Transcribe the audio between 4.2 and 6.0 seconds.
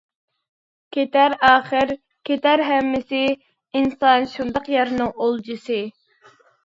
شۇنداق يەرنىڭ ئولجىسى.